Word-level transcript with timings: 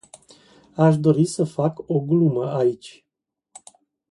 Aș 0.75 0.97
dori 0.97 1.25
să 1.25 1.43
fac 1.43 1.79
o 1.87 1.99
glumă 2.01 2.51
aici. 2.51 3.05